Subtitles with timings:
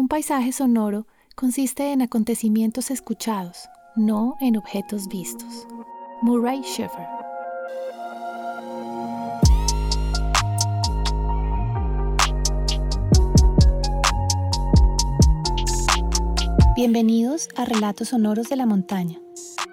[0.00, 5.68] Un paisaje sonoro consiste en acontecimientos escuchados, no en objetos vistos.
[6.22, 7.06] Murray Schaeffer.
[16.74, 19.18] Bienvenidos a Relatos Sonoros de la Montaña,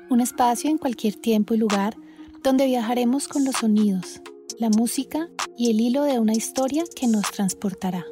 [0.09, 1.95] un espacio en cualquier tiempo y lugar
[2.43, 4.19] donde viajaremos con los sonidos,
[4.59, 8.03] la música y el hilo de una historia que nos transportará.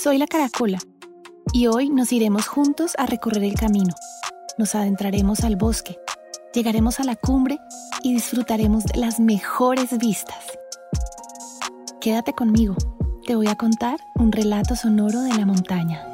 [0.00, 0.78] Soy la Caracola
[1.52, 3.92] y hoy nos iremos juntos a recorrer el camino.
[4.56, 5.98] Nos adentraremos al bosque,
[6.54, 7.58] llegaremos a la cumbre
[8.04, 10.38] y disfrutaremos de las mejores vistas.
[12.00, 12.76] Quédate conmigo,
[13.26, 16.06] te voy a contar un relato sonoro de la montaña.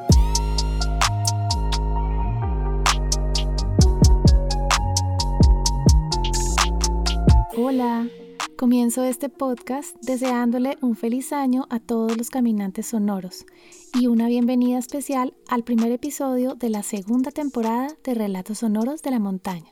[7.54, 8.06] Hola,
[8.56, 13.46] comienzo este podcast deseándole un feliz año a todos los caminantes sonoros
[13.94, 19.10] y una bienvenida especial al primer episodio de la segunda temporada de Relatos Sonoros de
[19.10, 19.70] la Montaña.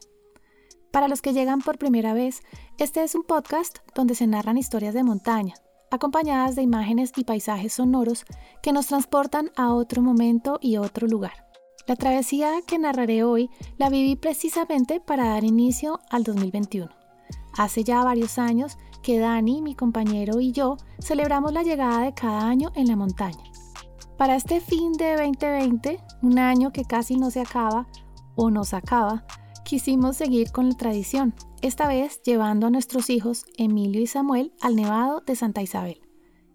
[0.91, 2.43] Para los que llegan por primera vez,
[2.79, 5.55] este es un podcast donde se narran historias de montaña,
[5.91, 8.25] acompañadas de imágenes y paisajes sonoros
[8.63, 11.47] que nos transportan a otro momento y otro lugar.
[11.87, 17.02] La travesía que narraré hoy la viví precisamente para dar inicio al 2021
[17.57, 22.47] Hace ya varios años que Dani, mi compañero y yo celebramos la llegada de cada
[22.47, 23.45] año en la montaña.
[24.17, 27.89] Para este fin de 2020, un año que casi no se acaba
[28.37, 29.27] o nos acaba,
[29.65, 34.77] quisimos seguir con la tradición, esta vez llevando a nuestros hijos Emilio y Samuel al
[34.77, 36.01] Nevado de Santa Isabel.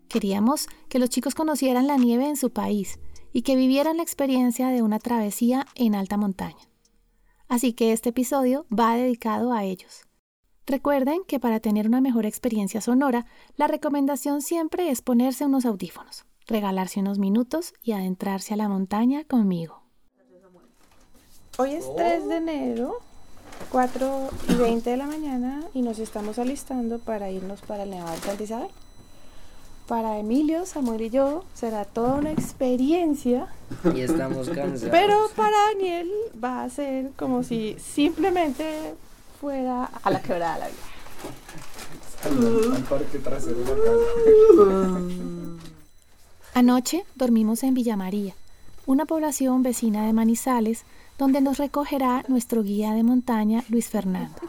[0.08, 3.00] Queríamos que los chicos conocieran la nieve en su país
[3.34, 6.70] y que vivieran la experiencia de una travesía en alta montaña.
[7.48, 10.08] Así que este episodio va dedicado a ellos.
[10.70, 16.26] Recuerden que para tener una mejor experiencia sonora, la recomendación siempre es ponerse unos audífonos,
[16.46, 19.82] regalarse unos minutos y adentrarse a la montaña conmigo.
[21.58, 22.98] Hoy es 3 de enero,
[23.72, 28.12] 4 y 20 de la mañana y nos estamos alistando para irnos para el Nevado
[28.16, 28.70] de Santa Isabel.
[29.88, 33.48] Para Emilio, Samuel y yo será toda una experiencia.
[33.96, 34.92] Y estamos cansados.
[34.92, 36.12] Pero para Daniel
[36.44, 38.96] va a ser como si simplemente
[39.40, 40.78] fuera a la quebrada de la vida.
[46.54, 48.34] Anoche dormimos en Villa María,
[48.88, 50.84] una población vecina de Manizales,
[51.18, 54.40] donde nos recogerá nuestro guía de montaña Luis Fernando.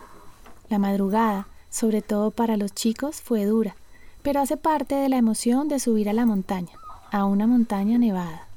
[0.70, 3.76] La madrugada, sobre todo para los chicos, fue dura,
[4.22, 6.72] pero hace parte de la emoción de subir a la montaña,
[7.10, 8.47] a una montaña nevada.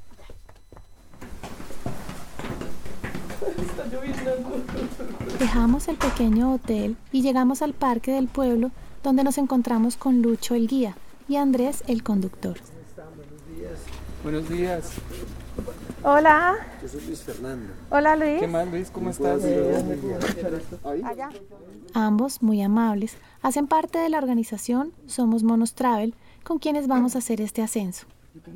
[5.40, 8.72] Dejamos el pequeño hotel y llegamos al parque del pueblo
[9.04, 10.96] donde nos encontramos con Lucho el guía
[11.28, 12.58] y Andrés el conductor.
[14.24, 14.92] Buenos días.
[16.04, 16.56] Hola.
[16.82, 17.74] Yo soy Luis Fernando.
[17.90, 18.40] Hola Luis.
[18.40, 18.92] ¿Qué más Luis?
[18.92, 19.44] ¿Cómo estás?
[20.84, 21.30] Allá.
[21.94, 27.20] Ambos, muy amables, hacen parte de la organización Somos Monos Travel, con quienes vamos a
[27.20, 28.06] hacer este ascenso.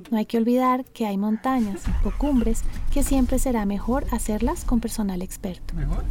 [0.09, 2.63] No hay que olvidar que hay montañas o cumbres
[2.94, 5.74] que siempre será mejor hacerlas con personal experto.
[5.74, 6.03] ¿Mejor?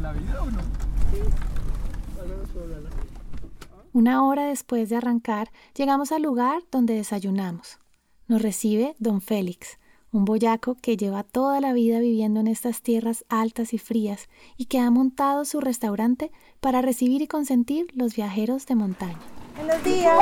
[0.00, 0.60] ¿La vida o no?
[3.92, 7.78] Una hora después de arrancar, llegamos al lugar donde desayunamos.
[8.26, 9.78] Nos recibe don Félix,
[10.12, 14.66] un boyaco que lleva toda la vida viviendo en estas tierras altas y frías y
[14.66, 16.30] que ha montado su restaurante
[16.60, 19.18] para recibir y consentir los viajeros de montaña.
[19.56, 20.18] Buenos días.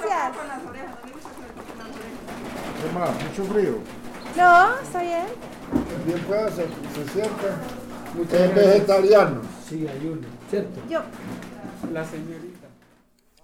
[0.00, 0.36] Gracias.
[2.82, 3.10] ¿Qué más?
[3.24, 3.78] ¿Mucho frío?
[4.36, 5.26] No, está bien.
[6.06, 7.60] Bien pueda, se, se sienta.
[8.32, 9.42] ¿Es vegetariano?
[9.68, 10.80] Sí, hay uno, ¿cierto?
[10.88, 11.00] Yo.
[11.92, 12.68] La señorita.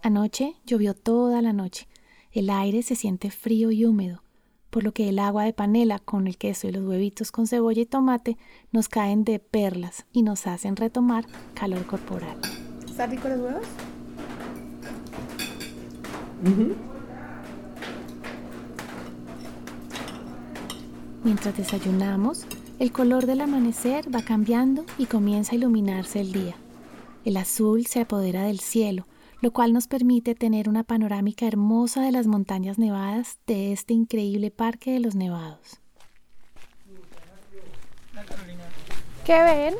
[0.02, 1.88] Anoche llovió toda la noche.
[2.32, 4.22] El aire se siente frío y húmedo,
[4.70, 7.82] por lo que el agua de panela con el queso y los huevitos con cebolla
[7.82, 8.38] y tomate
[8.70, 12.38] nos caen de perlas y nos hacen retomar calor corporal.
[12.86, 13.66] ¿Están ricos los huevos?
[21.22, 22.46] Mientras desayunamos,
[22.78, 26.54] el color del amanecer va cambiando y comienza a iluminarse el día.
[27.26, 29.06] El azul se apodera del cielo,
[29.42, 34.50] lo cual nos permite tener una panorámica hermosa de las montañas nevadas de este increíble
[34.50, 35.80] Parque de los Nevados.
[39.26, 39.74] ¿Qué ven?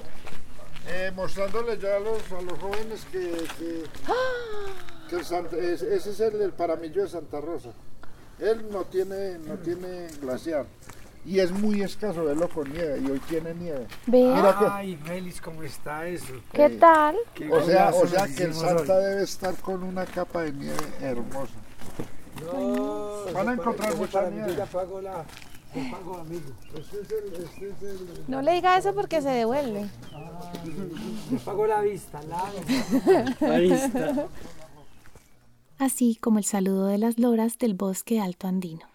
[0.88, 3.20] Eh, mostrándole ya a los, a los jóvenes que,
[3.58, 3.84] que,
[5.10, 7.70] que ese es el, el paramillo de Santa Rosa.
[8.38, 10.66] Él no tiene, no tiene glaciar.
[11.26, 12.98] Y es muy escaso verlo con nieve.
[13.06, 13.86] Y hoy tiene nieve.
[14.06, 16.32] Mira que- Ay, Félix, ¿cómo está eso?
[16.52, 17.16] ¿Qué tal?
[17.34, 19.04] Qué o sea, o golazo sea nos que el hicimos Santa hoy.
[19.04, 21.52] debe estar con una capa de nieve hermosa.
[22.42, 24.56] No, Van a encontrar mucha Para mí, yo nieve.
[24.58, 25.24] ya pago la...
[25.74, 26.50] Yo pago, amigo.
[26.74, 29.88] Este es el, este es el, No le diga eso porque se devuelve.
[31.30, 33.36] Yo pago la vista, la vista.
[33.46, 34.26] La vista.
[35.80, 38.86] Así como el saludo de las loras del bosque alto andino.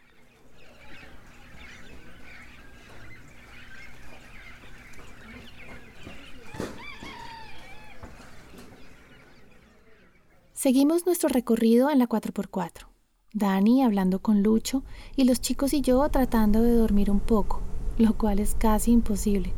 [10.53, 12.87] Seguimos nuestro recorrido en la 4x4.
[13.33, 14.83] Dani hablando con Lucho
[15.15, 17.61] y los chicos y yo tratando de dormir un poco,
[17.97, 19.53] lo cual es casi imposible.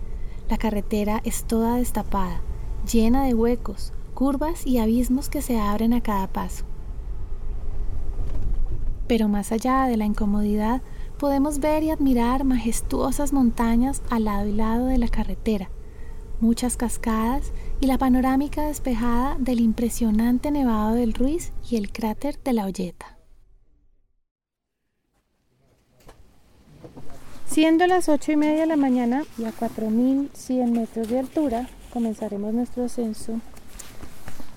[0.50, 2.41] La carretera es toda destapada,
[2.89, 6.65] llena de huecos, curvas y abismos que se abren a cada paso.
[9.07, 10.81] Pero más allá de la incomodidad,
[11.18, 15.69] podemos ver y admirar majestuosas montañas al lado y lado de la carretera,
[16.39, 22.54] muchas cascadas y la panorámica despejada del impresionante nevado del Ruiz y el cráter de
[22.54, 23.18] la Olleta.
[27.45, 32.53] Siendo las ocho y media de la mañana y a 4.100 metros de altura, comenzaremos
[32.53, 33.39] nuestro ascenso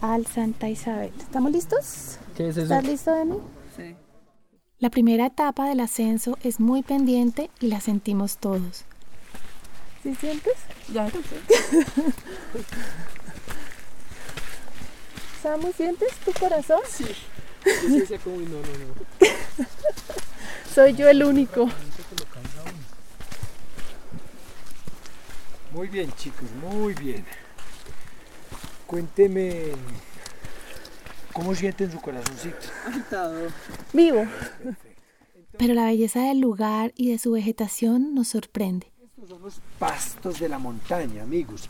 [0.00, 1.12] al Santa Isabel.
[1.18, 2.18] ¿Estamos listos?
[2.36, 2.62] ¿Qué es eso?
[2.62, 3.36] ¿Estás listo, Dani?
[3.76, 3.94] Sí.
[4.80, 8.86] La primera etapa del ascenso es muy pendiente y la sentimos todos.
[10.02, 10.54] ¿Sí sientes?
[10.90, 11.06] Ya.
[15.42, 16.80] ¿Samu, sientes tu corazón?
[16.88, 17.04] Sí.
[17.62, 18.94] Sí como, no, no, no.
[20.74, 21.68] Soy yo el único.
[25.72, 27.26] Muy bien, chicos, muy bien.
[28.86, 29.72] Cuénteme
[31.32, 32.56] cómo sienten su corazoncito.
[33.92, 34.24] Vivo.
[35.58, 38.92] Pero la belleza del lugar y de su vegetación nos sorprende.
[39.16, 41.68] Estos son los pastos de la montaña, amigos.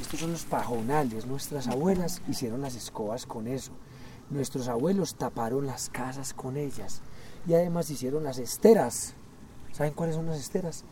[0.00, 1.26] Estos son los pajonales.
[1.26, 3.72] Nuestras abuelas hicieron las escobas con eso.
[4.30, 7.02] Nuestros abuelos taparon las casas con ellas.
[7.46, 9.14] Y además hicieron las esteras.
[9.76, 10.84] ¿Saben cuáles son las esteras?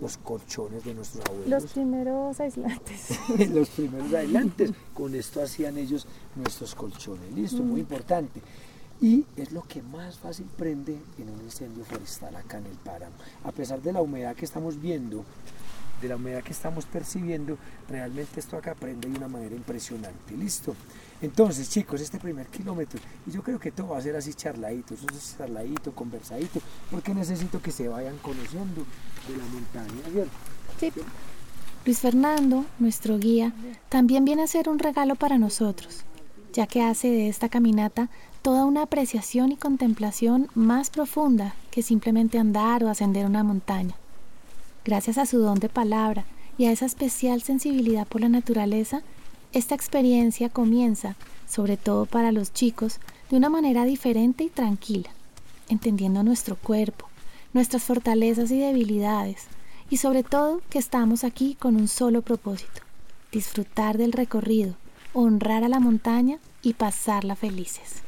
[0.00, 1.62] Los colchones de nuestros abuelos.
[1.62, 3.18] Los primeros aislantes.
[3.52, 4.70] los primeros adelantes.
[4.94, 6.06] Con esto hacían ellos
[6.36, 7.30] nuestros colchones.
[7.34, 8.40] Listo, muy importante.
[8.98, 13.12] Y es lo que más fácil prende en un incendio forestal acá en el páramo.
[13.44, 15.22] A pesar de la humedad que estamos viendo,
[16.00, 17.58] de la humedad que estamos percibiendo,
[17.88, 20.36] realmente esto acá prende de una manera impresionante.
[20.36, 20.74] Listo.
[21.22, 24.94] Entonces, chicos, este primer kilómetro, y yo creo que todo va a ser así charladito,
[24.94, 26.60] eso es charladito, conversadito,
[26.90, 28.86] porque necesito que se vayan conociendo
[29.28, 30.26] de la montaña.
[30.78, 30.90] Sí.
[31.84, 33.52] Luis Fernando, nuestro guía,
[33.88, 36.04] también viene a ser un regalo para nosotros,
[36.52, 38.08] ya que hace de esta caminata
[38.42, 43.94] toda una apreciación y contemplación más profunda que simplemente andar o ascender una montaña.
[44.84, 46.24] Gracias a su don de palabra
[46.56, 49.02] y a esa especial sensibilidad por la naturaleza,
[49.52, 51.16] esta experiencia comienza,
[51.48, 52.98] sobre todo para los chicos,
[53.30, 55.10] de una manera diferente y tranquila,
[55.68, 57.08] entendiendo nuestro cuerpo,
[57.52, 59.44] nuestras fortalezas y debilidades,
[59.90, 62.80] y sobre todo que estamos aquí con un solo propósito,
[63.32, 64.76] disfrutar del recorrido,
[65.12, 68.02] honrar a la montaña y pasarla felices.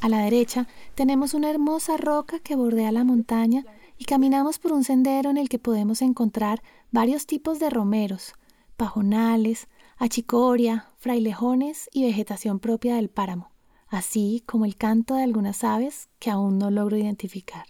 [0.00, 3.66] A la derecha tenemos una hermosa roca que bordea la montaña
[3.98, 8.32] y caminamos por un sendero en el que podemos encontrar varios tipos de romeros,
[8.78, 9.68] pajonales,
[9.98, 13.50] achicoria, frailejones y vegetación propia del páramo,
[13.88, 17.66] así como el canto de algunas aves que aún no logro identificar.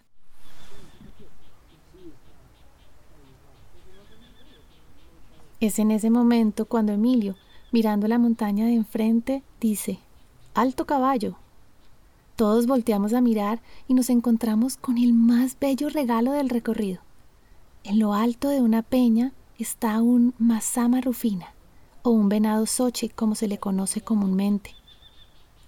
[5.59, 7.35] Es en ese momento cuando Emilio,
[7.73, 9.99] mirando la montaña de enfrente, dice,
[10.55, 11.37] Alto caballo.
[12.41, 17.03] Todos volteamos a mirar y nos encontramos con el más bello regalo del recorrido.
[17.85, 21.53] En lo alto de una peña está un mazama rufina,
[22.03, 24.75] o un venado soche como se le conoce comúnmente.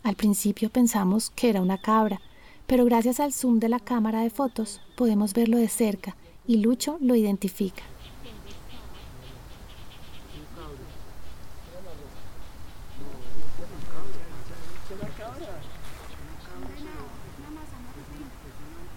[0.02, 2.22] Al principio pensamos que era una cabra,
[2.66, 6.96] pero gracias al zoom de la cámara de fotos podemos verlo de cerca y Lucho
[7.02, 7.82] lo identifica.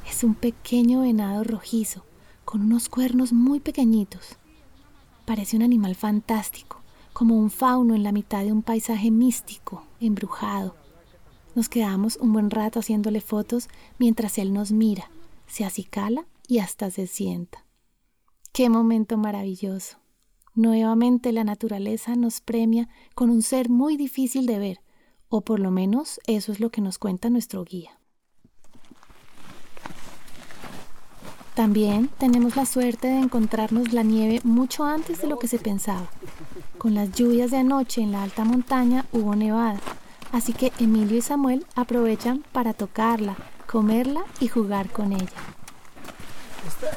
[0.05, 2.03] Es un pequeño venado rojizo,
[2.45, 4.37] con unos cuernos muy pequeñitos.
[5.23, 6.81] Parece un animal fantástico,
[7.13, 10.75] como un fauno en la mitad de un paisaje místico, embrujado.
[11.53, 15.11] Nos quedamos un buen rato haciéndole fotos mientras él nos mira,
[15.45, 17.63] se acicala y hasta se sienta.
[18.51, 19.97] ¡Qué momento maravilloso!
[20.55, 24.81] Nuevamente la naturaleza nos premia con un ser muy difícil de ver,
[25.29, 27.99] o por lo menos eso es lo que nos cuenta nuestro guía.
[31.55, 36.07] También tenemos la suerte de encontrarnos la nieve mucho antes de lo que se pensaba.
[36.77, 39.79] Con las lluvias de anoche en la alta montaña hubo nevada,
[40.33, 45.29] así que Emilio y Samuel aprovechan para tocarla, comerla y jugar con ella.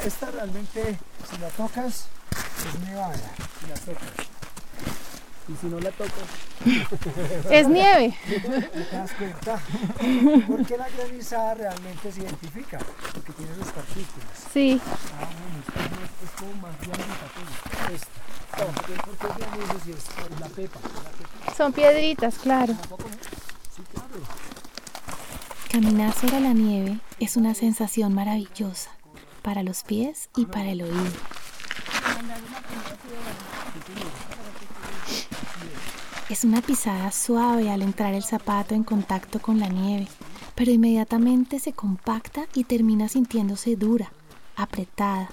[0.05, 0.99] Esta, realmente,
[1.31, 3.33] si la tocas, es nevada.
[3.61, 4.38] Si la tocas.
[5.49, 6.13] Y si no la tocas,
[7.51, 8.15] Es nieve.
[8.27, 9.59] ¿Te das cuenta?
[10.47, 12.79] Porque la granizada realmente se identifica,
[13.15, 14.29] porque tiene los partículas.
[14.53, 14.79] Sí.
[15.19, 17.95] Ah, bueno, es, como más blandita.
[17.95, 18.19] Esta.
[18.59, 18.73] No,
[19.07, 20.81] porque es granizo si es la pepa.
[20.81, 21.55] La pepa.
[21.57, 22.75] Son piedritas, claro.
[22.75, 24.09] Sí, claro.
[25.71, 28.91] Caminar sobre la nieve es una sensación maravillosa
[29.43, 31.38] para los pies y para el oído.
[36.29, 40.07] Es una pisada suave al entrar el zapato en contacto con la nieve,
[40.55, 44.13] pero inmediatamente se compacta y termina sintiéndose dura,
[44.55, 45.31] apretada.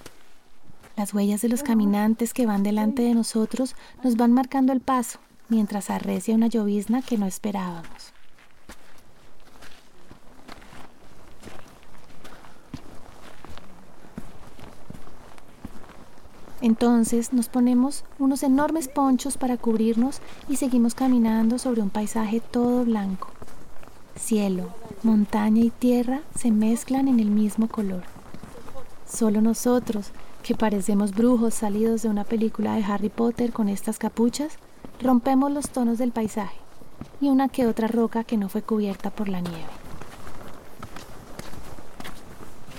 [0.96, 5.20] Las huellas de los caminantes que van delante de nosotros nos van marcando el paso,
[5.50, 8.15] mientras arrecia una llovizna que no esperábamos.
[16.66, 20.20] Entonces nos ponemos unos enormes ponchos para cubrirnos
[20.50, 23.28] y seguimos caminando sobre un paisaje todo blanco.
[24.16, 24.70] Cielo,
[25.04, 28.02] montaña y tierra se mezclan en el mismo color.
[29.08, 30.08] Solo nosotros,
[30.42, 34.54] que parecemos brujos salidos de una película de Harry Potter con estas capuchas,
[35.00, 36.58] rompemos los tonos del paisaje
[37.22, 39.70] y una que otra roca que no fue cubierta por la nieve.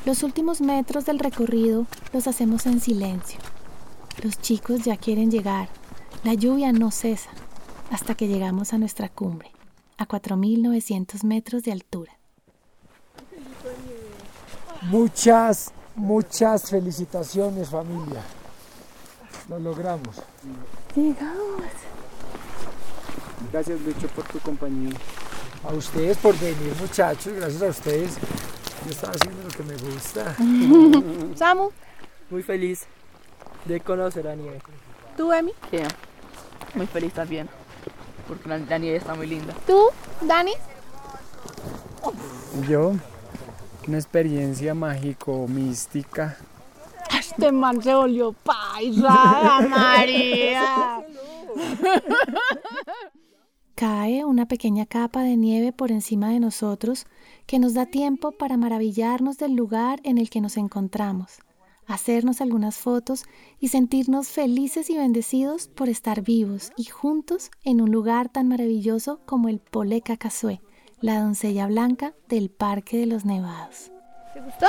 [0.04, 3.45] Los últimos metros del recorrido los hacemos en silencio.
[4.22, 5.68] Los chicos ya quieren llegar.
[6.24, 7.30] La lluvia no cesa
[7.90, 9.50] hasta que llegamos a nuestra cumbre,
[9.98, 12.12] a 4.900 metros de altura.
[14.82, 18.22] Muchas, muchas felicitaciones familia.
[19.48, 20.16] Lo logramos.
[20.94, 21.62] Llegamos.
[23.52, 24.96] gracias Lucho por tu compañía.
[25.62, 28.16] A ustedes por venir muchachos, gracias a ustedes.
[28.84, 30.34] Yo estaba haciendo lo que me gusta.
[31.36, 31.70] Samu,
[32.30, 32.86] Muy feliz
[33.66, 34.60] de conocer a Nieve.
[35.16, 35.52] tú, Emi.
[35.70, 35.78] Sí,
[36.74, 37.48] muy feliz también.
[38.28, 39.54] Porque la, la nieve está muy linda.
[39.66, 39.80] Tú,
[40.20, 40.52] Dani.
[42.68, 42.92] Yo,
[43.86, 46.36] una experiencia mágico, mística.
[47.18, 51.04] Este man se volvió paisa, María.
[53.74, 57.06] Cae una pequeña capa de nieve por encima de nosotros
[57.46, 61.38] que nos da tiempo para maravillarnos del lugar en el que nos encontramos,
[61.86, 63.24] hacernos algunas fotos
[63.60, 69.20] y sentirnos felices y bendecidos por estar vivos y juntos en un lugar tan maravilloso
[69.26, 70.60] como el Pole Cacasué,
[71.00, 73.92] la doncella blanca del Parque de los Nevados.
[74.34, 74.66] ¿Te gustó?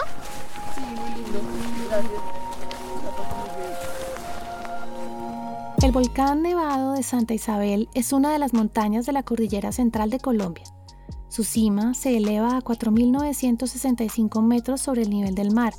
[5.84, 10.10] El volcán nevado de Santa Isabel es una de las montañas de la cordillera central
[10.10, 10.66] de Colombia.
[11.30, 15.74] Su cima se eleva a 4.965 metros sobre el nivel del mar.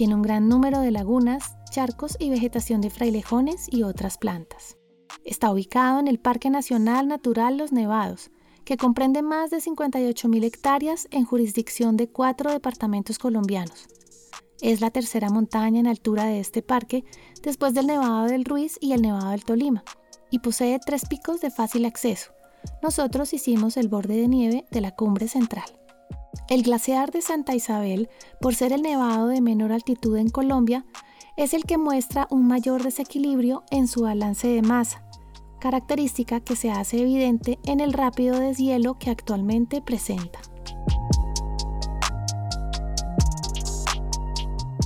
[0.00, 4.78] Tiene un gran número de lagunas, charcos y vegetación de frailejones y otras plantas.
[5.26, 8.30] Está ubicado en el Parque Nacional Natural Los Nevados,
[8.64, 13.88] que comprende más de 58.000 hectáreas en jurisdicción de cuatro departamentos colombianos.
[14.62, 17.04] Es la tercera montaña en altura de este parque,
[17.42, 19.84] después del Nevado del Ruiz y el Nevado del Tolima,
[20.30, 22.32] y posee tres picos de fácil acceso.
[22.82, 25.79] Nosotros hicimos el borde de nieve de la cumbre central.
[26.50, 28.08] El glaciar de Santa Isabel,
[28.40, 30.84] por ser el nevado de menor altitud en Colombia,
[31.36, 35.04] es el que muestra un mayor desequilibrio en su balance de masa,
[35.60, 40.40] característica que se hace evidente en el rápido deshielo que actualmente presenta.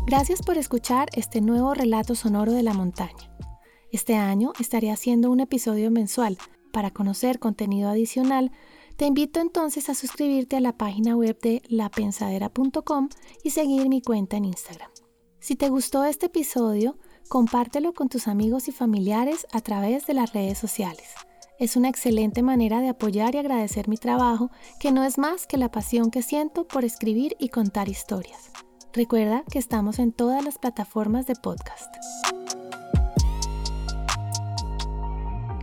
[0.04, 3.35] Gracias por escuchar este nuevo relato sonoro de la montaña.
[3.90, 6.37] Este año estaré haciendo un episodio mensual.
[6.75, 8.52] Para conocer contenido adicional,
[8.96, 13.08] te invito entonces a suscribirte a la página web de lapensadera.com
[13.42, 14.90] y seguir mi cuenta en Instagram.
[15.40, 16.96] Si te gustó este episodio,
[17.28, 21.08] compártelo con tus amigos y familiares a través de las redes sociales.
[21.58, 25.56] Es una excelente manera de apoyar y agradecer mi trabajo, que no es más que
[25.56, 28.50] la pasión que siento por escribir y contar historias.
[28.92, 31.94] Recuerda que estamos en todas las plataformas de podcast.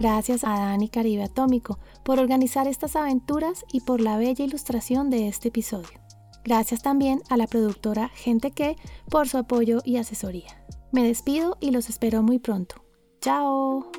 [0.01, 5.27] Gracias a Dani Caribe Atómico por organizar estas aventuras y por la bella ilustración de
[5.27, 6.01] este episodio.
[6.43, 8.77] Gracias también a la productora Gente Que
[9.11, 10.65] por su apoyo y asesoría.
[10.91, 12.83] Me despido y los espero muy pronto.
[13.21, 13.91] ¡Chao!